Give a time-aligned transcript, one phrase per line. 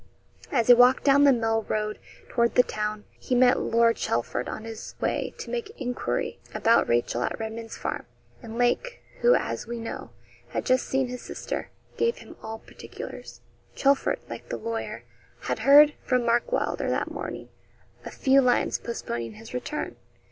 [0.51, 4.63] As he walked down the mill road toward the town, he met Lord Chelford on
[4.63, 8.07] his way to make enquiry about Rachel at Redman's Farm;
[8.41, 10.09] and Lake, who, as we know,
[10.49, 13.41] had just seen his sister, gave him all particulars.
[13.75, 15.03] Chelford, like the lawyer,
[15.41, 17.49] had heard from Mark Wylder that morning
[18.03, 19.97] a few lines, postponing his return.